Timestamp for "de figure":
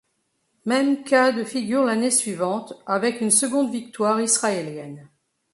1.31-1.83